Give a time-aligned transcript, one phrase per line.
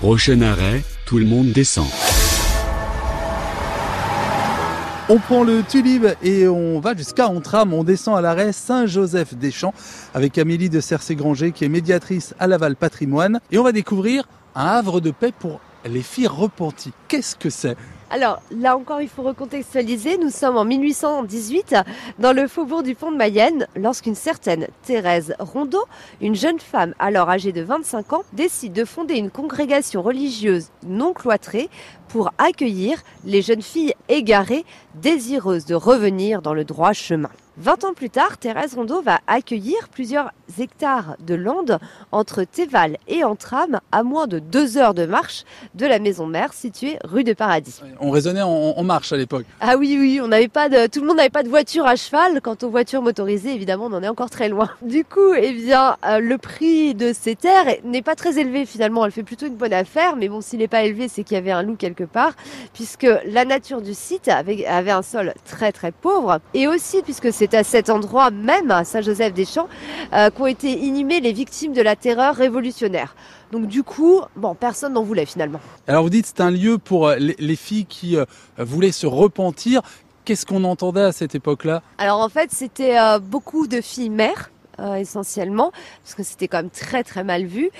[0.00, 1.88] Prochain arrêt, tout le monde descend.
[5.08, 7.74] On prend le Tulib et on va jusqu'à Ontram.
[7.74, 9.74] On descend à l'arrêt Saint-Joseph-des-Champs
[10.14, 13.40] avec Amélie de Cercé-Granger qui est médiatrice à Laval Patrimoine.
[13.50, 16.92] Et on va découvrir un havre de paix pour les filles repenties.
[17.08, 17.76] Qu'est-ce que c'est?
[18.10, 20.16] Alors là encore, il faut recontextualiser.
[20.16, 21.76] Nous sommes en 1818
[22.18, 25.84] dans le faubourg du Pont de Mayenne lorsqu'une certaine Thérèse Rondeau,
[26.22, 31.12] une jeune femme alors âgée de 25 ans, décide de fonder une congrégation religieuse non
[31.12, 31.68] cloîtrée
[32.08, 37.30] pour accueillir les jeunes filles égarées désireuses de revenir dans le droit chemin.
[37.60, 41.80] 20 ans plus tard, Thérèse Rondeau va accueillir plusieurs hectares de landes
[42.12, 45.42] entre Théval et Antram, à moins de deux heures de marche
[45.74, 47.80] de la maison mère située rue de Paradis.
[48.00, 49.44] On raisonnait en, marche à l'époque.
[49.60, 51.96] Ah oui, oui, on n'avait pas de, tout le monde n'avait pas de voiture à
[51.96, 52.40] cheval.
[52.40, 54.70] Quant aux voitures motorisées, évidemment, on en est encore très loin.
[54.82, 59.04] Du coup, eh bien, euh, le prix de ces terres n'est pas très élevé finalement.
[59.04, 61.38] Elle fait plutôt une bonne affaire, mais bon, s'il n'est pas élevé, c'est qu'il y
[61.38, 62.32] avait un loup quelque part,
[62.72, 67.32] puisque la nature du site avait, avait un sol très très pauvre, et aussi puisque
[67.32, 69.68] c'est à cet endroit même, à Saint-Joseph-des-Champs,
[70.12, 73.14] euh, qu'ont été inhumées les victimes de la terreur révolutionnaire.
[73.52, 75.60] Donc du coup, bon, personne n'en voulait finalement.
[75.86, 78.24] Alors vous dites c'est un lieu pour euh, les, filles qui euh,
[78.58, 79.82] voulaient se repentir.
[80.24, 81.82] Qu'est-ce qu'on entendait à cette époque-là?
[81.96, 84.50] Alors en fait, c'était beaucoup de filles mères
[84.96, 87.70] essentiellement, parce que c'était quand même très très mal vu,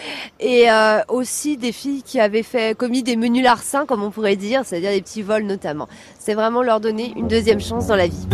[0.41, 0.67] et
[1.09, 4.91] aussi des filles qui avaient fait commis des menus larcins, comme on pourrait dire, c'est-à-dire
[4.91, 5.89] des petits vols notamment.
[6.19, 8.27] C'est vraiment leur donner une deuxième chance dans la vie.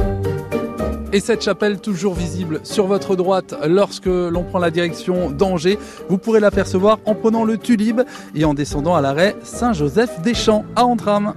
[1.12, 6.18] Et cette chapelle toujours visible sur votre droite lorsque l'on prend la direction d'Angers, vous
[6.18, 8.00] pourrez l'apercevoir en prenant le Tulib
[8.34, 11.34] et en descendant à l'arrêt Saint-Joseph-des-Champs à Antram.